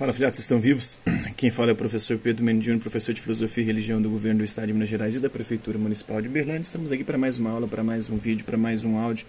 Fala, 0.00 0.14
filhotes, 0.14 0.40
estão 0.40 0.58
vivos? 0.58 0.98
Quem 1.36 1.50
fala 1.50 1.72
é 1.72 1.74
o 1.74 1.76
professor 1.76 2.16
Pedro 2.16 2.42
Mendiano, 2.42 2.80
professor 2.80 3.12
de 3.12 3.20
Filosofia 3.20 3.62
e 3.62 3.66
Religião 3.66 4.00
do 4.00 4.08
Governo 4.08 4.38
do 4.38 4.44
Estado 4.44 4.68
de 4.68 4.72
Minas 4.72 4.88
Gerais 4.88 5.14
e 5.14 5.20
da 5.20 5.28
Prefeitura 5.28 5.76
Municipal 5.76 6.22
de 6.22 6.28
Berlândia. 6.30 6.62
Estamos 6.62 6.90
aqui 6.90 7.04
para 7.04 7.18
mais 7.18 7.36
uma 7.36 7.50
aula, 7.50 7.68
para 7.68 7.84
mais 7.84 8.08
um 8.08 8.16
vídeo, 8.16 8.46
para 8.46 8.56
mais 8.56 8.82
um 8.82 8.96
áudio 8.96 9.26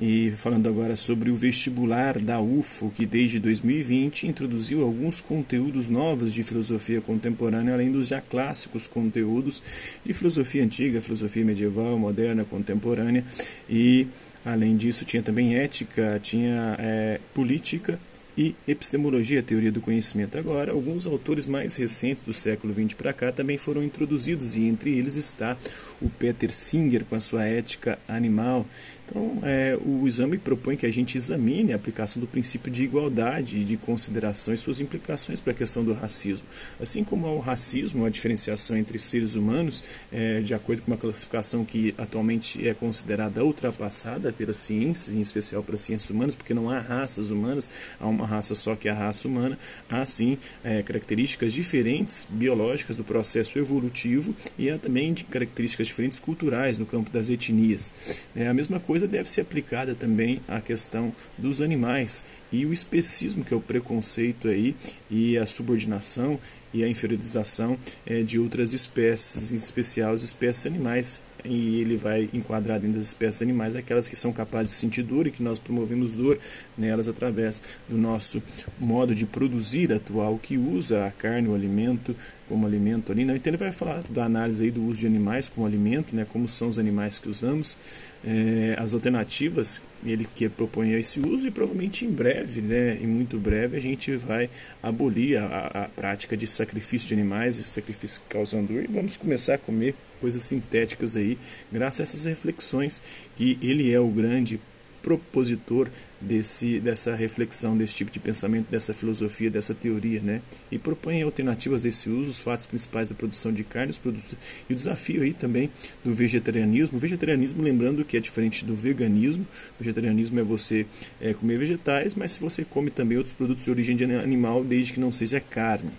e 0.00 0.32
falando 0.38 0.70
agora 0.70 0.96
sobre 0.96 1.30
o 1.30 1.36
vestibular 1.36 2.18
da 2.18 2.40
UFO, 2.40 2.90
que 2.96 3.04
desde 3.04 3.38
2020 3.38 4.26
introduziu 4.26 4.82
alguns 4.82 5.20
conteúdos 5.20 5.86
novos 5.86 6.32
de 6.32 6.42
filosofia 6.42 7.02
contemporânea, 7.02 7.74
além 7.74 7.92
dos 7.92 8.08
já 8.08 8.22
clássicos 8.22 8.86
conteúdos 8.86 9.62
de 10.02 10.14
filosofia 10.14 10.64
antiga, 10.64 10.98
filosofia 10.98 11.44
medieval, 11.44 11.98
moderna, 11.98 12.42
contemporânea 12.42 13.22
e 13.68 14.08
Além 14.46 14.76
disso, 14.76 15.04
tinha 15.04 15.24
também 15.24 15.56
ética, 15.56 16.20
tinha 16.22 16.76
é, 16.78 17.18
política 17.34 17.98
e 18.36 18.54
epistemologia, 18.68 19.42
teoria 19.42 19.72
do 19.72 19.80
conhecimento. 19.80 20.36
Agora, 20.36 20.72
alguns 20.72 21.06
autores 21.06 21.46
mais 21.46 21.76
recentes 21.76 22.22
do 22.22 22.32
século 22.32 22.72
XX 22.72 22.94
para 22.94 23.12
cá 23.12 23.32
também 23.32 23.56
foram 23.56 23.82
introduzidos 23.82 24.56
e 24.56 24.64
entre 24.64 24.96
eles 24.96 25.16
está 25.16 25.56
o 26.00 26.10
Peter 26.10 26.52
Singer 26.52 27.04
com 27.04 27.14
a 27.14 27.20
sua 27.20 27.44
ética 27.44 27.98
animal. 28.06 28.66
Então, 29.06 29.38
é, 29.44 29.78
o 29.84 30.06
exame 30.06 30.36
propõe 30.36 30.76
que 30.76 30.84
a 30.84 30.92
gente 30.92 31.16
examine 31.16 31.72
a 31.72 31.76
aplicação 31.76 32.20
do 32.20 32.26
princípio 32.26 32.70
de 32.70 32.82
igualdade 32.82 33.58
e 33.58 33.64
de 33.64 33.76
consideração 33.76 34.52
e 34.52 34.58
suas 34.58 34.80
implicações 34.80 35.38
para 35.40 35.52
a 35.52 35.54
questão 35.54 35.84
do 35.84 35.92
racismo. 35.92 36.46
Assim 36.80 37.04
como 37.04 37.26
há 37.26 37.32
o 37.32 37.38
racismo, 37.38 38.04
a 38.04 38.10
diferenciação 38.10 38.76
entre 38.76 38.98
seres 38.98 39.36
humanos, 39.36 39.82
é, 40.12 40.40
de 40.40 40.52
acordo 40.54 40.82
com 40.82 40.90
uma 40.90 40.96
classificação 40.96 41.64
que 41.64 41.94
atualmente 41.96 42.66
é 42.66 42.74
considerada 42.74 43.44
ultrapassada 43.44 44.32
pelas 44.32 44.56
ciências, 44.56 45.14
em 45.14 45.20
especial 45.20 45.62
pelas 45.62 45.82
ciências 45.82 46.10
humanas, 46.10 46.34
porque 46.34 46.52
não 46.52 46.68
há 46.68 46.80
raças 46.80 47.30
humanas, 47.30 47.70
há 48.00 48.06
uma 48.06 48.26
raça 48.26 48.54
só 48.56 48.74
que 48.74 48.88
é 48.88 48.90
a 48.90 48.94
raça 48.94 49.28
humana, 49.28 49.56
há 49.88 50.04
sim 50.04 50.36
é, 50.64 50.82
características 50.82 51.52
diferentes 51.52 52.26
biológicas 52.28 52.96
do 52.96 53.04
processo 53.04 53.56
evolutivo 53.58 54.34
e 54.58 54.68
há 54.68 54.78
também 54.78 55.14
características 55.14 55.86
diferentes 55.86 56.18
culturais 56.18 56.76
no 56.78 56.86
campo 56.86 57.08
das 57.10 57.30
etnias. 57.30 57.94
É 58.34 58.48
a 58.48 58.54
mesma 58.54 58.80
coisa 58.80 58.95
coisa 58.96 59.06
deve 59.06 59.28
ser 59.28 59.42
aplicada 59.42 59.94
também 59.94 60.40
à 60.48 60.58
questão 60.58 61.12
dos 61.36 61.60
animais 61.60 62.24
e 62.50 62.64
o 62.64 62.72
especismo, 62.72 63.44
que 63.44 63.52
é 63.52 63.56
o 63.56 63.60
preconceito 63.60 64.48
aí, 64.48 64.74
e 65.10 65.36
a 65.36 65.44
subordinação 65.44 66.40
e 66.72 66.82
a 66.82 66.88
inferiorização 66.88 67.78
é, 68.06 68.22
de 68.22 68.38
outras 68.38 68.72
espécies, 68.72 69.52
em 69.52 69.56
especial 69.56 70.14
as 70.14 70.22
espécies 70.22 70.66
animais. 70.66 71.20
E 71.44 71.80
ele 71.80 71.94
vai 71.94 72.28
enquadrar 72.32 72.80
dentro 72.80 72.96
das 72.96 73.08
espécies 73.08 73.42
animais 73.42 73.76
aquelas 73.76 74.08
que 74.08 74.16
são 74.16 74.32
capazes 74.32 74.72
de 74.72 74.78
sentir 74.78 75.02
dor 75.02 75.26
e 75.26 75.30
que 75.30 75.42
nós 75.42 75.58
promovemos 75.58 76.12
dor 76.12 76.38
nelas 76.76 77.06
através 77.06 77.62
do 77.88 77.98
nosso 77.98 78.42
modo 78.80 79.14
de 79.14 79.26
produzir 79.26 79.92
atual, 79.92 80.40
que 80.42 80.56
usa 80.56 81.06
a 81.06 81.10
carne, 81.10 81.48
o 81.48 81.54
alimento, 81.54 82.16
como 82.48 82.66
alimento 82.66 83.12
ali. 83.12 83.24
Não? 83.24 83.34
Então 83.34 83.50
ele 83.50 83.56
vai 83.56 83.72
falar 83.72 84.02
da 84.10 84.24
análise 84.24 84.64
aí 84.64 84.70
do 84.70 84.82
uso 84.84 85.00
de 85.00 85.06
animais 85.06 85.48
como 85.48 85.66
alimento, 85.66 86.14
né? 86.14 86.26
como 86.30 86.48
são 86.48 86.68
os 86.68 86.78
animais 86.78 87.18
que 87.18 87.28
usamos, 87.28 87.78
é, 88.24 88.76
as 88.78 88.94
alternativas 88.94 89.80
ele 90.04 90.26
que 90.34 90.48
propõe 90.48 90.92
esse 90.92 91.20
uso 91.20 91.46
e 91.48 91.50
provavelmente 91.50 92.04
em 92.04 92.10
breve, 92.10 92.60
né, 92.60 92.98
em 93.00 93.06
muito 93.06 93.38
breve, 93.38 93.76
a 93.76 93.80
gente 93.80 94.14
vai 94.16 94.50
abolir 94.82 95.38
a, 95.38 95.84
a 95.84 95.88
prática 95.88 96.36
de 96.36 96.46
sacrifício 96.46 97.08
de 97.08 97.14
animais, 97.14 97.56
sacrifício 97.56 98.20
que 98.22 98.28
causam 98.28 98.64
dor 98.64 98.84
e 98.84 98.86
vamos 98.86 99.16
começar 99.16 99.54
a 99.54 99.58
comer 99.58 99.94
coisas 100.20 100.42
sintéticas 100.42 101.16
aí, 101.16 101.38
graças 101.72 102.00
a 102.00 102.02
essas 102.04 102.24
reflexões 102.24 103.02
que 103.34 103.58
ele 103.62 103.92
é 103.92 104.00
o 104.00 104.08
grande 104.08 104.60
propositor 105.06 105.88
desse, 106.20 106.80
dessa 106.80 107.14
reflexão, 107.14 107.78
desse 107.78 107.94
tipo 107.94 108.10
de 108.10 108.18
pensamento, 108.18 108.68
dessa 108.68 108.92
filosofia, 108.92 109.48
dessa 109.48 109.72
teoria, 109.72 110.20
né? 110.20 110.42
E 110.68 110.80
propõe 110.80 111.22
alternativas 111.22 111.84
a 111.84 111.88
esse 111.88 112.10
uso, 112.10 112.30
os 112.30 112.40
fatos 112.40 112.66
principais 112.66 113.06
da 113.06 113.14
produção 113.14 113.52
de 113.52 113.62
carne, 113.62 113.90
os 113.90 113.98
produtos, 113.98 114.34
e 114.68 114.72
o 114.72 114.74
desafio 114.74 115.22
aí 115.22 115.32
também 115.32 115.70
do 116.04 116.12
vegetarianismo. 116.12 116.98
O 116.98 117.00
vegetarianismo, 117.00 117.62
lembrando 117.62 118.04
que 118.04 118.16
é 118.16 118.20
diferente 118.20 118.64
do 118.64 118.74
veganismo, 118.74 119.46
o 119.78 119.84
vegetarianismo 119.84 120.40
é 120.40 120.42
você 120.42 120.84
é, 121.20 121.32
comer 121.32 121.56
vegetais, 121.56 122.16
mas 122.16 122.32
se 122.32 122.40
você 122.40 122.64
come 122.64 122.90
também 122.90 123.16
outros 123.16 123.32
produtos 123.32 123.64
de 123.64 123.70
origem 123.70 123.96
animal, 124.20 124.64
desde 124.64 124.92
que 124.92 124.98
não 124.98 125.12
seja 125.12 125.38
carne. 125.38 125.92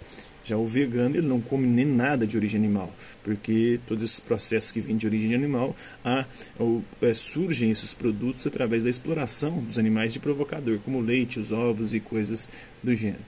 Já 0.48 0.56
o 0.56 0.66
vegano 0.66 1.18
ele 1.18 1.28
não 1.28 1.42
come 1.42 1.68
nem 1.68 1.86
nada 1.86 2.26
de 2.26 2.38
origem 2.38 2.58
animal, 2.58 2.90
porque 3.22 3.82
todos 3.86 4.02
esses 4.02 4.22
processos 4.22 4.72
que 4.72 4.80
vêm 4.80 4.96
de 4.96 5.06
origem 5.06 5.36
animal 5.36 5.76
há, 6.06 6.26
ou, 6.58 6.82
é, 7.02 7.14
surgem 7.14 7.70
esses 7.70 7.94
produtos 7.94 8.48
através 8.48 8.82
da 8.82 8.90
exploração 8.90 9.60
dos 9.60 9.78
animais 9.78 10.14
de 10.14 10.20
provocador, 10.20 10.80
como 10.80 11.02
leite, 11.02 11.38
os 11.38 11.52
ovos 11.52 11.94
e 11.94 12.00
coisas 12.00 12.50
do 12.82 12.96
gênero. 12.96 13.20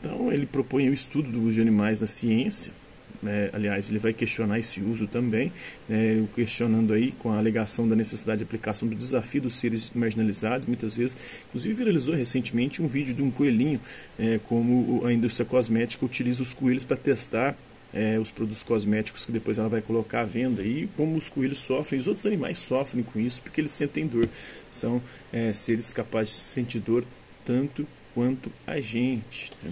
Então 0.00 0.30
ele 0.30 0.44
propõe 0.44 0.90
o 0.90 0.92
estudo 0.92 1.32
do 1.32 1.44
uso 1.44 1.52
de 1.52 1.62
animais 1.62 2.02
na 2.02 2.06
ciência, 2.06 2.70
né, 3.26 3.50
aliás, 3.52 3.90
ele 3.90 3.98
vai 3.98 4.12
questionar 4.12 4.58
esse 4.58 4.80
uso 4.80 5.06
também, 5.06 5.52
né, 5.88 6.24
questionando 6.34 6.94
aí 6.94 7.12
com 7.12 7.32
a 7.32 7.38
alegação 7.38 7.88
da 7.88 7.96
necessidade 7.96 8.38
de 8.38 8.44
aplicação 8.44 8.88
do 8.88 8.94
desafio 8.94 9.42
dos 9.42 9.54
seres 9.54 9.90
marginalizados, 9.94 10.66
muitas 10.66 10.96
vezes. 10.96 11.18
Inclusive, 11.48 11.74
viralizou 11.74 12.14
recentemente 12.14 12.80
um 12.80 12.86
vídeo 12.88 13.12
de 13.12 13.22
um 13.22 13.30
coelhinho, 13.30 13.80
é, 14.18 14.38
como 14.44 15.04
a 15.04 15.12
indústria 15.12 15.44
cosmética 15.44 16.04
utiliza 16.04 16.42
os 16.42 16.54
coelhos 16.54 16.84
para 16.84 16.96
testar 16.96 17.56
é, 17.92 18.18
os 18.18 18.30
produtos 18.30 18.62
cosméticos 18.62 19.24
que 19.24 19.32
depois 19.32 19.58
ela 19.58 19.68
vai 19.68 19.80
colocar 19.80 20.20
à 20.20 20.24
venda 20.24 20.62
e 20.62 20.88
como 20.96 21.16
os 21.16 21.28
coelhos 21.28 21.58
sofrem, 21.58 21.98
os 21.98 22.06
outros 22.06 22.26
animais 22.26 22.58
sofrem 22.58 23.02
com 23.02 23.18
isso 23.18 23.42
porque 23.42 23.60
eles 23.60 23.72
sentem 23.72 24.06
dor. 24.06 24.28
São 24.70 25.02
é, 25.32 25.52
seres 25.52 25.92
capazes 25.92 26.34
de 26.34 26.40
sentir 26.40 26.80
dor 26.80 27.04
tanto 27.44 27.86
quanto 28.14 28.50
a 28.66 28.80
gente. 28.80 29.50
Né? 29.62 29.70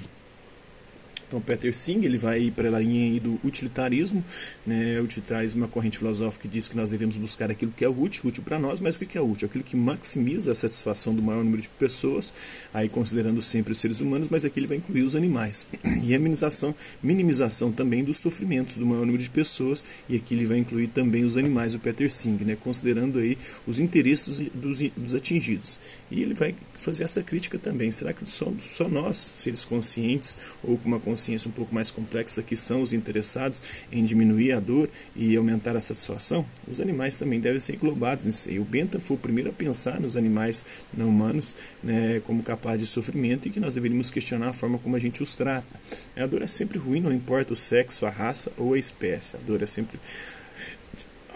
Então, 1.35 1.43
Peter 1.43 1.75
Singh 1.75 2.05
ele 2.05 2.17
vai 2.17 2.53
para 2.55 2.77
a 2.77 2.79
linha 2.79 3.21
do 3.21 3.41
utilitarismo. 3.43 4.25
Né? 4.65 5.01
Utilitarismo 5.01 5.63
é 5.63 5.67
uma 5.67 5.69
corrente 5.69 5.99
filosófica 5.99 6.43
que 6.43 6.49
diz 6.49 6.69
que 6.69 6.77
nós 6.77 6.93
devemos 6.93 7.17
buscar 7.17 7.51
aquilo 7.51 7.73
que 7.77 7.85
é 7.85 7.89
útil, 7.89 8.29
útil 8.29 8.45
para 8.45 8.57
nós, 8.57 8.79
mas 8.79 8.95
o 8.95 9.01
que 9.01 9.19
é 9.19 9.21
útil? 9.21 9.47
Aquilo 9.47 9.65
que 9.65 9.75
maximiza 9.75 10.53
a 10.53 10.55
satisfação 10.55 11.13
do 11.13 11.21
maior 11.21 11.43
número 11.43 11.61
de 11.61 11.69
pessoas, 11.71 12.33
aí 12.73 12.89
considerando 12.89 13.43
sempre 13.43 13.73
os 13.73 13.79
seres 13.79 14.01
humanos, 14.01 14.29
mas 14.31 14.45
aqui 14.45 14.61
ele 14.61 14.69
vai 14.69 14.77
incluir 14.77 15.03
os 15.03 15.17
animais. 15.17 15.67
E 16.05 16.15
a 16.15 16.19
minimização, 16.19 16.75
minimização 17.03 17.73
também 17.73 18.05
dos 18.05 18.19
sofrimentos 18.19 18.77
do 18.77 18.87
maior 18.87 19.07
número 19.07 19.23
de 19.23 19.31
pessoas, 19.31 19.85
e 20.09 20.17
aqui 20.17 20.35
ele 20.35 20.45
vai 20.45 20.59
incluir 20.59 20.89
também 20.89 21.25
os 21.25 21.37
animais, 21.37 21.75
o 21.75 21.79
Peter 21.79 22.13
Singh, 22.13 22.45
né? 22.45 22.57
considerando 22.63 23.19
aí 23.19 23.39
os 23.67 23.79
interesses 23.79 24.39
dos, 24.55 24.79
dos 24.97 25.15
atingidos. 25.15 25.81
E 26.11 26.23
ele 26.23 26.35
vai 26.35 26.55
fazer 26.75 27.05
essa 27.05 27.23
crítica 27.23 27.59
também. 27.59 27.91
Será 27.91 28.13
que 28.13 28.29
só, 28.29 28.53
só 28.61 28.89
nós, 28.89 29.33
seres 29.35 29.65
conscientes 29.65 30.37
ou 30.63 30.77
com 30.77 30.87
uma 30.87 31.01
consciência 31.01 31.24
ciência 31.25 31.49
um 31.49 31.53
pouco 31.53 31.75
mais 31.75 31.91
complexa, 31.91 32.43
que 32.43 32.57
são 32.57 32.83
os 32.83 32.93
interessados 32.93 33.63
em 33.91 34.05
diminuir 34.05 34.53
a 34.53 34.61
dor 34.61 34.89
e 35.15 35.37
aumentar 35.37 35.77
a 35.77 35.81
satisfação, 35.81 36.45
os 36.69 36.81
animais 36.81 37.17
também 37.17 37.41
devem 37.41 37.59
ser 37.59 37.75
englobados 37.75 38.25
nisso. 38.25 38.51
E 38.51 38.59
o 38.59 38.65
Bentham 38.65 39.01
foi 39.01 39.17
o 39.17 39.21
primeiro 39.21 39.51
a 39.51 39.53
pensar 39.53 40.01
nos 40.01 40.17
animais 40.17 40.65
não 40.93 41.09
humanos 41.09 41.57
né, 41.83 42.21
como 42.27 42.43
capazes 42.43 42.81
de 42.81 42.87
sofrimento 42.87 43.49
e 43.49 43.51
que 43.51 43.61
nós 43.61 43.75
deveríamos 43.75 44.11
questionar 44.11 44.51
a 44.51 44.53
forma 44.53 44.79
como 44.79 44.97
a 44.97 44.99
gente 44.99 45.23
os 45.23 45.35
trata. 45.35 45.81
A 46.17 46.27
dor 46.27 46.43
é 46.43 46.47
sempre 46.47 46.79
ruim, 46.79 47.01
não 47.01 47.13
importa 47.13 47.53
o 47.53 47.57
sexo, 47.57 48.07
a 48.07 48.11
raça 48.11 48.53
ou 48.57 48.75
a 48.75 48.79
espécie. 48.79 49.37
A 49.37 49.41
dor 49.41 49.63
é 49.63 49.67
sempre 49.67 49.99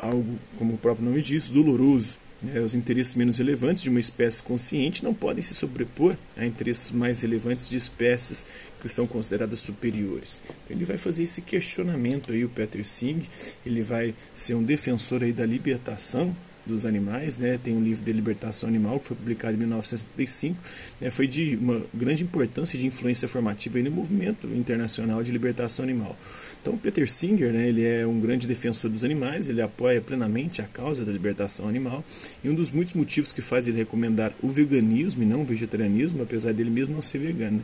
algo, 0.01 0.39
como 0.57 0.75
o 0.75 0.79
próprio 0.79 1.05
nome 1.05 1.23
diz, 1.23 1.51
doloroso. 1.51 2.19
É, 2.55 2.61
os 2.61 2.77
interesses 2.77 3.17
menos 3.17 3.39
relevantes 3.39 3.83
de 3.83 3.91
uma 3.91 3.99
espécie 3.99 4.41
consciente 4.41 5.03
não 5.03 5.13
podem 5.13 5.43
se 5.43 5.55
sobrepor 5.55 6.17
a 6.37 6.47
interesses 6.47 6.93
mais 6.93 7.23
relevantes 7.23 7.69
de 7.69 7.77
espécies 7.77 8.47
que 8.81 8.89
são 8.89 9.09
consideradas 9.09 9.59
superiores. 9.59 10.41
Então, 10.45 10.77
ele 10.77 10.85
vai 10.85 10.97
fazer 10.97 11.25
esse 11.25 11.43
questionamento 11.43 12.33
aí, 12.33 12.45
o 12.45 12.49
Peter 12.49 12.87
Singh, 12.87 13.23
ele 13.67 13.83
vai 13.83 14.15
ser 14.33 14.55
um 14.55 14.63
defensor 14.63 15.25
aí 15.25 15.33
da 15.33 15.45
libertação 15.45 16.35
dos 16.69 16.85
animais, 16.85 17.39
né? 17.39 17.59
Tem 17.63 17.75
um 17.75 17.83
livro 17.83 18.05
de 18.05 18.13
libertação 18.13 18.69
animal 18.69 19.01
que 19.01 19.09
foi 19.09 19.17
publicado 19.17 19.55
em 19.55 19.59
1975, 19.59 20.57
né? 21.01 21.11
Foi 21.11 21.27
de 21.27 21.57
uma 21.57 21.85
grande 21.93 22.23
importância 22.23 22.79
de 22.79 22.87
influência 22.87 23.27
formativa 23.27 23.79
no 23.79 23.91
movimento 23.91 24.47
internacional 24.49 25.23
de 25.23 25.33
libertação 25.33 25.85
animal. 25.85 26.17
Então, 26.61 26.77
Peter 26.77 27.11
Singer, 27.11 27.53
né? 27.53 27.69
Ele 27.69 27.85
é 27.85 28.07
um 28.07 28.21
grande 28.21 28.47
defensor 28.47 28.91
dos 28.91 29.05
animais, 29.05 29.49
ele 29.49 29.63
apoia 29.63 30.01
plenamente 30.01 30.61
a 30.61 30.65
causa 30.65 31.05
da 31.05 31.11
libertação 31.11 31.69
animal 31.69 32.05
e 32.45 32.49
um 32.49 32.55
dos 32.55 32.71
muitos 32.71 32.95
motivos 32.95 33.33
que 33.33 33.41
faz 33.41 33.67
ele 33.67 33.79
recomendar 33.79 34.33
o 34.43 34.49
veganismo 34.49 35.23
e 35.23 35.27
não 35.27 35.43
o 35.43 35.45
vegetarianismo, 35.45 36.23
apesar 36.23 36.53
dele 36.53 36.71
mesmo 36.71 36.95
não 36.95 37.03
ser 37.03 37.19
vegano. 37.19 37.59
Né? 37.59 37.63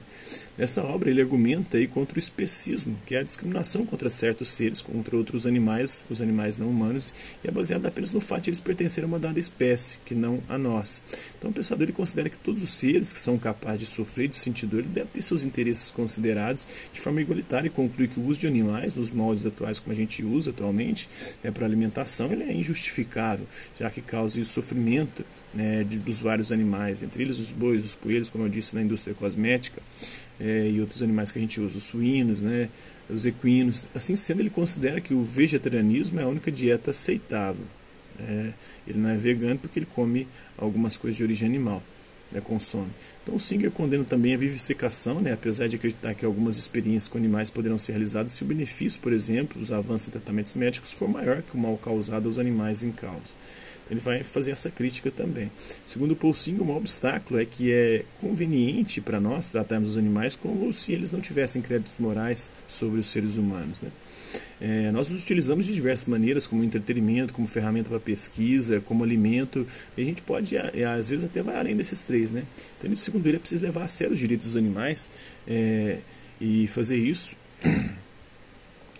Nessa 0.57 0.83
obra 0.85 1.11
ele 1.11 1.21
argumenta 1.21 1.77
aí 1.79 1.87
contra 1.87 2.17
o 2.17 2.19
especismo, 2.19 2.97
que 3.05 3.15
é 3.15 3.19
a 3.19 3.23
discriminação 3.23 3.85
contra 3.85 4.09
certos 4.09 4.49
seres, 4.49 4.81
contra 4.81 5.17
outros 5.17 5.47
animais, 5.47 6.05
os 6.09 6.23
animais 6.23 6.57
não 6.57 6.69
humanos, 6.69 7.13
e 7.43 7.49
é 7.49 7.51
baseado 7.51 7.87
apenas 7.87 8.13
no 8.13 8.21
fato 8.21 8.45
de 8.45 8.51
eles 8.51 8.61
pertencerem 8.61 8.85
pertencer 8.85 9.05
a 9.05 9.07
uma 9.07 9.19
dada 9.19 9.39
espécie, 9.39 9.99
que 10.05 10.15
não 10.15 10.43
a 10.49 10.59
nossa. 10.59 11.01
Então 11.39 11.51
o 11.51 11.53
pensador 11.53 11.85
ele 11.85 11.93
considera 11.93 12.29
que 12.29 12.39
todos 12.39 12.63
os 12.63 12.71
seres 12.71 13.13
que 13.13 13.19
são 13.19 13.39
capazes 13.39 13.81
de 13.81 13.87
sofrer 13.87 14.29
de 14.29 14.37
sentir 14.37 14.67
dor 14.67 14.83
devem 14.83 15.09
ter 15.13 15.23
seus 15.23 15.45
interesses 15.45 15.91
considerados 15.91 16.67
de 16.93 17.01
forma 17.01 17.21
igualitária 17.21 17.69
e 17.69 17.71
conclui 17.71 18.09
que 18.09 18.21
o 18.21 18.27
uso 18.27 18.41
de 18.41 18.47
animais, 18.47 18.95
nos 18.95 19.11
moldes 19.11 19.47
atuais 19.47 19.79
como 19.79 19.93
a 19.93 19.97
gente 19.97 20.25
usa 20.25 20.51
atualmente, 20.51 21.09
é, 21.43 21.51
para 21.51 21.65
alimentação, 21.67 22.33
ele 22.33 22.45
é 22.45 22.53
injustificável, 22.53 23.47
já 23.79 23.91
que 23.91 24.01
causa 24.01 24.41
o 24.41 24.45
sofrimento 24.45 25.25
né, 25.53 25.85
de, 25.85 25.99
dos 25.99 26.21
vários 26.21 26.53
animais, 26.53 27.03
entre 27.03 27.23
eles 27.23 27.39
os 27.39 27.53
bois, 27.53 27.85
os 27.85 27.95
coelhos, 27.95 28.29
como 28.29 28.45
eu 28.45 28.49
disse 28.49 28.75
na 28.75 28.83
indústria 28.83 29.15
cosmética. 29.15 29.83
É, 30.41 30.69
e 30.69 30.81
outros 30.81 31.03
animais 31.03 31.31
que 31.31 31.39
a 31.39 31.43
gente 31.43 31.61
usa, 31.61 31.77
os 31.77 31.85
suínos, 31.85 32.43
né, 32.43 32.69
os 33.09 33.27
equinos. 33.27 33.87
Assim 33.95 34.17
sendo, 34.17 34.41
ele 34.41 34.51
considera 34.51 35.01
que 35.01 35.15
o 35.15 35.23
vegetarianismo 35.23 36.21
é 36.21 36.23
a 36.25 36.29
única 36.29 36.51
dieta 36.51 36.91
aceitável. 36.91 37.65
É, 38.19 38.53
ele 38.87 38.99
não 38.99 39.11
é 39.11 39.17
vegano 39.17 39.59
porque 39.59 39.79
ele 39.79 39.87
come 39.87 40.29
algumas 40.57 40.97
coisas 40.97 41.17
de 41.17 41.25
origem 41.25 41.49
animal 41.49 41.83
né, 42.35 42.41
consome. 42.41 42.91
Então 43.23 43.37
o 43.37 43.41
Singer 43.41 43.71
condena 43.71 44.05
também 44.05 44.35
a 44.35 44.37
vivisecação, 44.37 45.21
né, 45.21 45.33
apesar 45.33 45.69
de 45.69 45.77
acreditar 45.77 46.15
que 46.15 46.25
algumas 46.27 46.59
experiências 46.59 47.09
com 47.09 47.17
animais 47.17 47.49
poderão 47.49 47.79
ser 47.79 47.93
realizadas 47.93 48.33
se 48.33 48.43
o 48.43 48.47
benefício, 48.47 49.01
por 49.01 49.13
exemplo, 49.13 49.59
dos 49.59 49.71
avanços 49.71 50.09
em 50.09 50.11
tratamentos 50.11 50.53
médicos 50.55 50.93
for 50.93 51.09
maior 51.09 51.43
que 51.43 51.55
o 51.55 51.59
mal 51.59 51.79
causado 51.79 52.27
aos 52.27 52.39
animais 52.39 52.83
em 52.83 52.91
causa. 52.91 53.37
Ele 53.91 54.01
vai 54.01 54.23
fazer 54.23 54.51
essa 54.51 54.71
crítica 54.71 55.11
também. 55.11 55.51
Segundo 55.85 56.17
Paul 56.17 56.35
Singer, 56.35 56.63
um 56.63 56.77
obstáculo 56.77 57.41
é 57.41 57.45
que 57.45 57.73
é 57.73 58.05
conveniente 58.21 59.01
para 59.01 59.21
nós 59.21 59.51
tratarmos 59.51 59.91
os 59.91 59.97
animais 59.97 60.35
como 60.37 60.73
se 60.73 60.93
eles 60.93 61.13
não 61.13 61.21
tivessem 61.21 61.61
créditos 61.61 61.99
morais 61.99 62.51
sobre 62.67 63.01
os 63.01 63.07
seres 63.07 63.37
humanos. 63.37 63.83
Né? 63.83 63.91
É, 64.61 64.91
nós 64.91 65.09
nos 65.09 65.23
utilizamos 65.23 65.67
de 65.67 65.75
diversas 65.75 66.07
maneiras, 66.07 66.47
como 66.47 66.65
entretenimento, 66.65 67.33
como 67.35 67.47
ferramenta 67.47 67.91
para 67.91 68.01
pesquisa, 68.01 68.81
como 68.81 69.05
alimento. 69.05 69.67
E 69.97 70.03
a 70.03 70.05
gente 70.05 70.23
pode, 70.23 70.57
às 70.57 71.11
vezes, 71.11 71.25
até 71.25 71.43
vai 71.43 71.57
além 71.57 71.77
desses 71.77 72.03
três. 72.05 72.33
Né? 72.33 72.45
Então, 72.79 72.95
segundo 72.97 73.27
ele, 73.27 73.37
é 73.37 73.41
preciso 73.41 73.63
levar 73.63 73.85
a 73.85 73.89
sério 73.89 74.15
os 74.15 74.19
direitos 74.19 74.49
dos 74.49 74.57
animais 74.57 75.11
é, 75.47 75.99
e 76.41 76.67
fazer 76.69 76.97
isso 76.97 77.37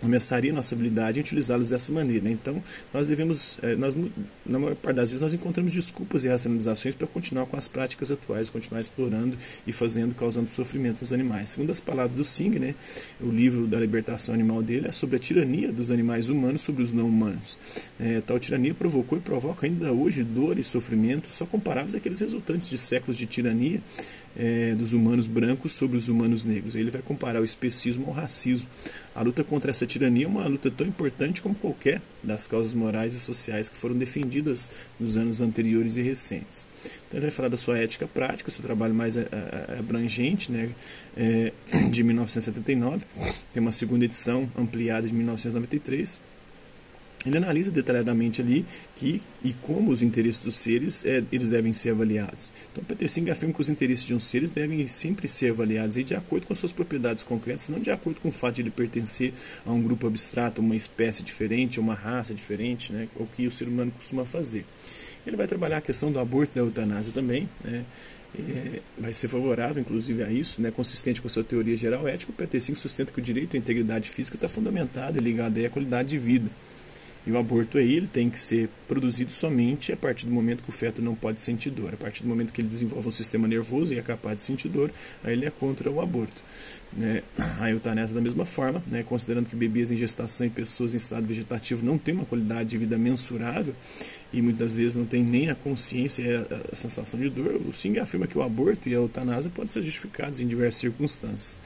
começaria 0.05 0.51
a 0.51 0.53
nossa 0.53 0.75
habilidade 0.75 1.17
em 1.17 1.21
utilizá-los 1.21 1.71
dessa 1.71 1.91
maneira. 1.91 2.29
Então, 2.29 2.61
nós 2.93 3.07
devemos, 3.07 3.57
eh, 3.63 3.75
nós, 3.75 3.97
na 4.45 4.59
maior 4.59 4.75
parte 4.75 4.97
das 4.97 5.09
vezes, 5.09 5.21
nós 5.21 5.33
encontramos 5.33 5.73
desculpas 5.73 6.23
e 6.23 6.27
racionalizações 6.27 6.93
para 6.93 7.07
continuar 7.07 7.47
com 7.47 7.57
as 7.57 7.67
práticas 7.67 8.11
atuais, 8.11 8.47
continuar 8.49 8.79
explorando 8.81 9.35
e 9.65 9.73
fazendo, 9.73 10.13
causando 10.13 10.47
sofrimento 10.47 11.01
nos 11.01 11.11
animais. 11.11 11.49
Segundo 11.49 11.71
as 11.71 11.81
palavras 11.81 12.17
do 12.17 12.23
Singh, 12.23 12.59
né, 12.59 12.75
o 13.19 13.29
livro 13.31 13.65
da 13.65 13.79
libertação 13.79 14.35
animal 14.35 14.61
dele 14.61 14.87
é 14.87 14.91
sobre 14.91 15.15
a 15.15 15.19
tirania 15.19 15.71
dos 15.71 15.89
animais 15.89 16.29
humanos 16.29 16.61
sobre 16.61 16.83
os 16.83 16.91
não 16.91 17.07
humanos. 17.07 17.59
É, 17.99 18.21
tal 18.21 18.37
tirania 18.37 18.75
provocou 18.75 19.17
e 19.17 19.21
provoca 19.21 19.65
ainda 19.65 19.91
hoje 19.91 20.23
dor 20.23 20.59
e 20.59 20.63
sofrimento 20.63 21.31
só 21.31 21.47
comparáveis 21.47 21.95
àqueles 21.95 22.19
resultantes 22.19 22.69
de 22.69 22.77
séculos 22.77 23.17
de 23.17 23.25
tirania 23.25 23.81
é, 24.37 24.75
dos 24.75 24.93
humanos 24.93 25.27
brancos 25.27 25.71
sobre 25.71 25.97
os 25.97 26.09
humanos 26.09 26.45
negros. 26.45 26.75
Ele 26.75 26.91
vai 26.91 27.01
comparar 27.01 27.41
o 27.41 27.45
especismo 27.45 28.07
ao 28.07 28.13
racismo. 28.13 28.69
A 29.15 29.21
luta 29.21 29.45
contra 29.45 29.71
essa 29.71 29.85
tirania 29.85 30.25
é 30.25 30.27
uma 30.27 30.45
luta 30.45 30.69
tão 30.69 30.85
importante 30.85 31.41
como 31.41 31.55
qualquer 31.55 32.01
das 32.21 32.47
causas 32.47 32.73
morais 32.73 33.13
e 33.13 33.19
sociais 33.19 33.69
que 33.69 33.77
foram 33.77 33.97
defendidas 33.97 34.69
nos 34.99 35.17
anos 35.17 35.39
anteriores 35.39 35.95
e 35.95 36.01
recentes. 36.01 36.67
Então 37.07 37.17
ele 37.17 37.21
vai 37.21 37.31
falar 37.31 37.47
da 37.47 37.55
sua 37.55 37.77
ética 37.77 38.07
prática, 38.07 38.51
seu 38.51 38.61
trabalho 38.61 38.93
mais 38.93 39.15
é, 39.15 39.21
é, 39.21 39.79
abrangente, 39.79 40.51
né, 40.51 40.69
é, 41.15 41.53
de 41.89 42.03
1979, 42.03 43.05
tem 43.53 43.61
uma 43.61 43.71
segunda 43.71 44.03
edição 44.03 44.51
ampliada 44.57 45.07
de 45.07 45.13
1993 45.13 46.19
ele 47.25 47.37
analisa 47.37 47.71
detalhadamente 47.71 48.41
ali 48.41 48.65
que 48.95 49.21
e 49.43 49.53
como 49.53 49.91
os 49.91 50.01
interesses 50.01 50.43
dos 50.43 50.55
seres 50.55 51.05
é, 51.05 51.23
eles 51.31 51.49
devem 51.49 51.73
ser 51.73 51.91
avaliados. 51.91 52.51
Então, 52.71 52.83
Peter 52.83 53.09
Singer 53.09 53.31
afirma 53.31 53.53
que 53.53 53.61
os 53.61 53.69
interesses 53.69 54.05
de 54.05 54.13
um 54.13 54.19
seres 54.19 54.49
devem 54.49 54.85
sempre 54.87 55.27
ser 55.27 55.51
avaliados 55.51 55.97
aí, 55.97 56.03
de 56.03 56.15
acordo 56.15 56.47
com 56.47 56.53
as 56.53 56.59
suas 56.59 56.71
propriedades 56.71 57.23
concretas, 57.23 57.69
não 57.69 57.79
de 57.79 57.91
acordo 57.91 58.21
com 58.21 58.29
o 58.29 58.31
fato 58.31 58.55
de 58.55 58.61
ele 58.61 58.71
pertencer 58.71 59.33
a 59.65 59.71
um 59.71 59.81
grupo 59.81 60.07
abstrato, 60.07 60.61
uma 60.61 60.75
espécie 60.75 61.23
diferente, 61.23 61.79
uma 61.79 61.93
raça 61.93 62.33
diferente, 62.33 62.93
né, 62.93 63.07
o 63.15 63.25
que 63.25 63.47
o 63.47 63.51
ser 63.51 63.67
humano 63.67 63.91
costuma 63.91 64.25
fazer. 64.25 64.65
Ele 65.25 65.35
vai 65.35 65.47
trabalhar 65.47 65.77
a 65.77 65.81
questão 65.81 66.11
do 66.11 66.19
aborto 66.19 66.53
e 66.53 66.55
da 66.55 66.61
eutanásia 66.61 67.11
também, 67.11 67.49
né, 67.63 67.85
é, 68.37 68.81
vai 68.97 69.13
ser 69.13 69.27
favorável, 69.27 69.81
inclusive, 69.81 70.23
a 70.23 70.29
isso, 70.29 70.61
né, 70.61 70.69
consistente 70.69 71.21
com 71.21 71.27
a 71.27 71.29
sua 71.29 71.43
teoria 71.43 71.75
geral 71.77 72.07
ética. 72.07 72.31
O 72.31 72.35
Peter 72.35 72.61
Singer 72.61 72.77
sustenta 72.77 73.11
que 73.11 73.19
o 73.19 73.21
direito 73.21 73.55
à 73.55 73.57
integridade 73.57 74.09
física 74.09 74.35
está 74.35 74.49
fundamentado 74.49 75.17
e 75.17 75.21
ligado 75.21 75.57
à 75.65 75.69
qualidade 75.69 76.09
de 76.09 76.17
vida. 76.17 76.49
E 77.25 77.31
o 77.31 77.37
aborto 77.37 77.77
aí 77.79 77.95
ele 77.95 78.07
tem 78.07 78.29
que 78.29 78.39
ser 78.39 78.69
produzido 78.87 79.31
somente 79.31 79.91
a 79.91 79.97
partir 79.97 80.27
do 80.27 80.31
momento 80.31 80.61
que 80.61 80.69
o 80.69 80.71
feto 80.71 81.01
não 81.01 81.15
pode 81.15 81.41
sentir 81.41 81.71
dor. 81.71 81.93
A 81.93 81.97
partir 81.97 82.21
do 82.21 82.29
momento 82.29 82.53
que 82.53 82.61
ele 82.61 82.67
desenvolve 82.67 83.07
um 83.07 83.11
sistema 83.11 83.47
nervoso 83.47 83.93
e 83.93 83.99
é 83.99 84.01
capaz 84.01 84.37
de 84.37 84.41
sentir 84.43 84.69
dor, 84.69 84.91
aí 85.23 85.33
ele 85.33 85.45
é 85.45 85.49
contra 85.49 85.89
o 85.89 85.99
aborto. 85.99 86.43
Né? 86.93 87.23
A 87.59 87.71
eutanásia 87.71 88.13
da 88.13 88.21
mesma 88.21 88.45
forma, 88.45 88.83
né? 88.87 89.03
considerando 89.03 89.49
que 89.49 89.55
bebês 89.55 89.89
em 89.91 89.97
gestação 89.97 90.45
e 90.45 90.49
pessoas 90.51 90.93
em 90.93 90.97
estado 90.97 91.25
vegetativo 91.25 91.83
não 91.83 91.97
têm 91.97 92.13
uma 92.13 92.25
qualidade 92.25 92.69
de 92.69 92.77
vida 92.77 92.97
mensurável 92.97 93.75
e 94.31 94.41
muitas 94.41 94.75
vezes 94.75 94.95
não 94.95 95.05
tem 95.05 95.23
nem 95.23 95.49
a 95.49 95.55
consciência 95.55 96.21
e 96.21 96.35
a, 96.35 96.47
a 96.71 96.75
sensação 96.75 97.19
de 97.19 97.29
dor, 97.29 97.59
o 97.67 97.73
Singh 97.73 97.99
afirma 97.99 98.27
que 98.27 98.37
o 98.37 98.43
aborto 98.43 98.87
e 98.87 98.93
a 98.93 98.97
eutanásia 98.97 99.49
podem 99.49 99.67
ser 99.67 99.81
justificados 99.81 100.41
em 100.41 100.47
diversas 100.47 100.81
circunstâncias. 100.81 101.57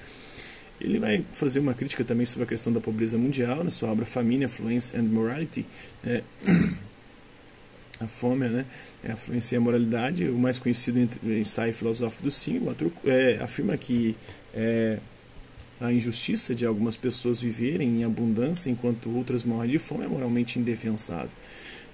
Ele 0.79 0.99
vai 0.99 1.25
fazer 1.33 1.59
uma 1.59 1.73
crítica 1.73 2.03
também 2.03 2.25
sobre 2.25 2.43
a 2.43 2.47
questão 2.47 2.71
da 2.71 2.79
pobreza 2.79 3.17
mundial 3.17 3.63
na 3.63 3.69
sua 3.69 3.89
obra 3.89 4.05
Famine, 4.05 4.45
Affluence 4.45 4.95
and 4.95 5.03
Morality. 5.03 5.65
É, 6.05 6.23
a 7.99 8.07
fome, 8.07 8.47
né? 8.47 8.65
É 9.03 9.11
a 9.11 9.15
fluência 9.15 9.55
e 9.55 9.57
a 9.57 9.61
moralidade. 9.61 10.29
O 10.29 10.37
mais 10.37 10.57
conhecido 10.57 10.99
ensaio 11.23 11.73
filosófico 11.73 12.23
do 12.23 12.31
Sim, 12.31 12.59
o 12.59 12.69
autor 12.69 12.91
é, 13.05 13.39
afirma 13.41 13.77
que 13.77 14.15
é, 14.53 14.99
a 15.81 15.91
injustiça 15.91 16.55
de 16.55 16.65
algumas 16.65 16.97
pessoas 16.97 17.39
viverem 17.39 17.99
em 17.99 18.03
abundância 18.03 18.69
enquanto 18.69 19.09
outras 19.15 19.43
morrem 19.43 19.69
de 19.69 19.79
fome 19.79 20.05
é 20.05 20.07
moralmente 20.07 20.59
indefensável. 20.59 21.29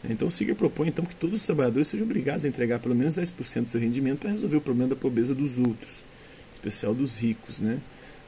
Então 0.09 0.27
o 0.27 0.31
Singer 0.31 0.55
propõe 0.55 0.89
então 0.89 1.05
que 1.05 1.15
todos 1.15 1.39
os 1.39 1.45
trabalhadores 1.45 1.87
sejam 1.87 2.05
obrigados 2.05 2.45
a 2.45 2.47
entregar 2.47 2.79
pelo 2.79 2.95
menos 2.95 3.17
10% 3.17 3.63
do 3.63 3.69
seu 3.69 3.81
rendimento 3.81 4.19
para 4.19 4.31
resolver 4.31 4.57
o 4.57 4.61
problema 4.61 4.89
da 4.89 4.95
pobreza 4.95 5.33
dos 5.33 5.57
outros, 5.57 6.03
em 6.51 6.55
especial 6.55 6.93
dos 6.93 7.17
ricos, 7.17 7.61
né? 7.61 7.79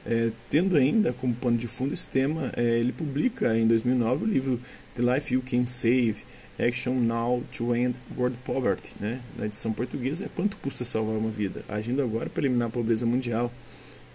É, 0.10 0.32
tendo 0.50 0.78
ainda 0.78 1.12
como 1.12 1.36
pano 1.36 1.58
de 1.58 1.68
fundo 1.68 1.94
esse 1.94 2.08
tema, 2.08 2.52
é, 2.56 2.64
ele 2.80 2.94
publica 2.94 3.58
em 3.58 3.68
2009 3.68 4.24
o 4.24 4.28
livro 4.28 4.60
The 4.96 5.02
Life 5.02 5.34
You 5.34 5.44
Can 5.44 5.68
Save, 5.68 6.16
Action 6.58 6.94
Now 6.94 7.44
to 7.52 7.76
End 7.76 7.96
World 8.18 8.38
Poverty, 8.46 8.96
né? 9.02 9.20
na 9.38 9.46
edição 9.46 9.74
portuguesa, 9.74 10.26
é 10.26 10.30
quanto 10.34 10.56
custa 10.58 10.86
salvar 10.86 11.18
uma 11.18 11.30
vida, 11.30 11.62
agindo 11.68 12.02
agora 12.02 12.30
para 12.30 12.42
eliminar 12.42 12.70
a 12.70 12.72
pobreza 12.72 13.06
mundial 13.06 13.52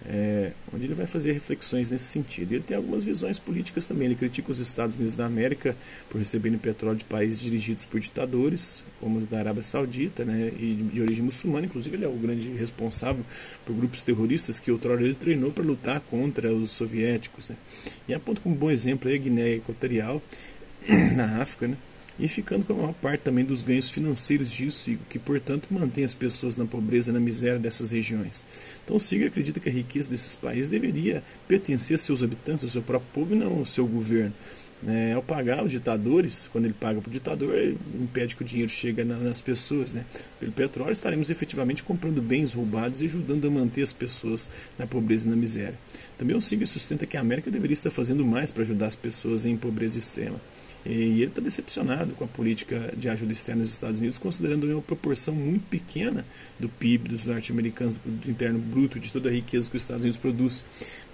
é, 0.08 0.52
onde 0.72 0.86
ele 0.86 0.94
vai 0.94 1.06
fazer 1.06 1.32
reflexões 1.32 1.90
nesse 1.90 2.06
sentido. 2.06 2.52
Ele 2.52 2.62
tem 2.62 2.76
algumas 2.76 3.04
visões 3.04 3.38
políticas 3.38 3.86
também. 3.86 4.06
Ele 4.06 4.14
critica 4.14 4.50
os 4.50 4.58
Estados 4.58 4.96
Unidos 4.96 5.14
da 5.14 5.26
América 5.26 5.76
por 6.08 6.18
receberem 6.18 6.58
petróleo 6.58 6.96
de 6.96 7.04
países 7.04 7.40
dirigidos 7.40 7.84
por 7.84 8.00
ditadores, 8.00 8.84
como 9.00 9.20
da 9.20 9.38
Arábia 9.38 9.62
Saudita, 9.62 10.24
né, 10.24 10.52
e 10.58 10.74
de, 10.92 11.00
origem 11.00 11.24
muçulmana. 11.24 11.66
Inclusive, 11.66 11.96
ele 11.96 12.04
é 12.04 12.08
o 12.08 12.16
grande 12.16 12.48
responsável 12.50 13.24
por 13.64 13.74
grupos 13.74 14.02
terroristas 14.02 14.58
que 14.58 14.70
outrora 14.70 15.02
ele 15.02 15.14
treinou 15.14 15.52
para 15.52 15.64
lutar 15.64 16.00
contra 16.00 16.52
os 16.52 16.70
soviéticos. 16.70 17.48
Né. 17.48 17.56
E 18.08 18.14
aponta 18.14 18.40
como 18.40 18.54
bom 18.54 18.70
exemplo 18.70 19.12
a 19.12 19.16
Guiné 19.16 19.54
Equatorial, 19.54 20.22
na 21.16 21.40
África, 21.40 21.68
né, 21.68 21.76
e 22.18 22.28
ficando 22.28 22.64
com 22.64 22.72
a 22.72 22.76
maior 22.76 22.94
parte 22.94 23.22
também 23.22 23.44
dos 23.44 23.62
ganhos 23.62 23.90
financeiros 23.90 24.50
disso, 24.50 24.90
e 24.90 24.98
que, 25.08 25.18
portanto, 25.18 25.68
mantém 25.70 26.04
as 26.04 26.14
pessoas 26.14 26.56
na 26.56 26.64
pobreza 26.64 27.10
e 27.10 27.14
na 27.14 27.20
miséria 27.20 27.58
dessas 27.58 27.90
regiões. 27.90 28.44
Então, 28.84 28.98
Siga 28.98 29.26
acredita 29.26 29.60
que 29.60 29.68
a 29.68 29.72
riqueza 29.72 30.10
desses 30.10 30.34
países 30.34 30.68
deveria 30.68 31.22
pertencer 31.48 31.94
a 31.94 31.98
seus 31.98 32.22
habitantes, 32.22 32.64
ao 32.64 32.70
seu 32.70 32.82
próprio 32.82 33.10
povo 33.12 33.34
e 33.34 33.38
não 33.38 33.58
ao 33.58 33.66
seu 33.66 33.86
governo. 33.86 34.32
É, 34.84 35.12
ao 35.12 35.22
pagar 35.22 35.64
os 35.64 35.70
ditadores, 35.70 36.48
quando 36.48 36.64
ele 36.64 36.74
paga 36.74 37.00
para 37.00 37.08
o 37.08 37.12
ditador, 37.12 37.54
ele 37.54 37.78
impede 38.00 38.34
que 38.34 38.42
o 38.42 38.44
dinheiro 38.44 38.68
chegue 38.68 39.04
nas 39.04 39.40
pessoas. 39.40 39.92
Né? 39.92 40.04
Pelo 40.40 40.50
petróleo, 40.50 40.90
estaremos 40.90 41.30
efetivamente 41.30 41.84
comprando 41.84 42.20
bens 42.20 42.52
roubados 42.52 43.00
e 43.00 43.04
ajudando 43.04 43.46
a 43.46 43.50
manter 43.50 43.82
as 43.82 43.92
pessoas 43.92 44.50
na 44.76 44.86
pobreza 44.86 45.28
e 45.28 45.30
na 45.30 45.36
miséria. 45.36 45.78
Também 46.18 46.36
o 46.36 46.40
Siga 46.40 46.66
sustenta 46.66 47.06
que 47.06 47.16
a 47.16 47.20
América 47.20 47.48
deveria 47.48 47.74
estar 47.74 47.92
fazendo 47.92 48.26
mais 48.26 48.50
para 48.50 48.62
ajudar 48.62 48.88
as 48.88 48.96
pessoas 48.96 49.44
em 49.44 49.56
pobreza 49.56 49.98
extrema. 49.98 50.40
E 50.84 51.22
ele 51.22 51.24
está 51.26 51.40
decepcionado 51.40 52.14
com 52.14 52.24
a 52.24 52.26
política 52.26 52.92
de 52.96 53.08
ajuda 53.08 53.32
externa 53.32 53.62
dos 53.62 53.72
Estados 53.72 54.00
Unidos, 54.00 54.18
considerando 54.18 54.64
uma 54.66 54.82
proporção 54.82 55.34
muito 55.34 55.64
pequena 55.68 56.26
do 56.58 56.68
PIB 56.68 57.08
dos 57.08 57.24
norte-americanos, 57.24 57.96
do 58.04 58.30
interno 58.30 58.58
bruto, 58.58 58.98
de 58.98 59.12
toda 59.12 59.28
a 59.28 59.32
riqueza 59.32 59.70
que 59.70 59.76
os 59.76 59.82
Estados 59.82 60.02
Unidos 60.02 60.18
produz. 60.18 60.64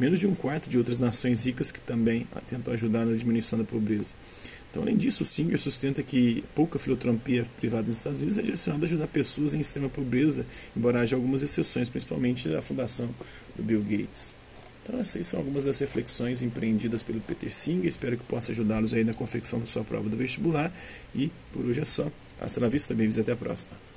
Menos 0.01 0.21
de 0.21 0.27
um 0.27 0.35
quarto 0.35 0.71
de 0.71 0.79
outras 0.79 0.99
nações 0.99 1.45
ricas 1.45 1.71
que 1.71 1.81
também 1.81 2.27
tentam 2.47 2.73
ajudar 2.73 3.05
na 3.05 3.15
diminuição 3.15 3.59
da 3.59 3.65
pobreza. 3.65 4.15
Então, 4.71 4.83
além 4.83 4.97
disso, 4.97 5.23
o 5.23 5.27
Singer 5.27 5.59
sustenta 5.59 6.03
que 6.03 6.45
pouca 6.55 6.79
filantropia 6.79 7.45
privada 7.59 7.87
nos 7.87 7.97
Estados 7.97 8.21
Unidos 8.21 8.39
é 8.39 8.43
direcionada 8.43 8.85
a 8.85 8.87
ajudar 8.87 9.07
pessoas 9.07 9.55
em 9.55 9.61
extrema 9.61 9.89
pobreza, 9.89 10.47
embora 10.77 11.01
haja 11.01 11.17
algumas 11.17 11.43
exceções, 11.43 11.89
principalmente 11.89 12.55
a 12.55 12.61
fundação 12.61 13.09
do 13.57 13.63
Bill 13.63 13.83
Gates. 13.83 14.35
Então 14.89 14.99
essas 14.99 15.27
são 15.27 15.41
algumas 15.41 15.65
das 15.67 15.79
reflexões 15.81 16.41
empreendidas 16.41 17.03
pelo 17.03 17.21
Peter 17.21 17.55
Singer. 17.55 17.87
Espero 17.87 18.17
que 18.17 18.25
possa 18.25 18.53
ajudá-los 18.53 18.95
aí 18.95 19.05
na 19.05 19.13
confecção 19.13 19.61
da 19.61 19.67
sua 19.67 19.85
prova 19.85 20.09
do 20.09 20.17
vestibular. 20.17 20.73
E 21.15 21.31
por 21.53 21.67
hoje 21.67 21.81
é 21.81 21.85
só. 21.85 22.11
Hasta 22.41 22.61
la 22.61 22.69
vista, 22.69 22.95
bem-vindos 22.95 23.19
até 23.19 23.33
a 23.33 23.37
próxima. 23.37 23.88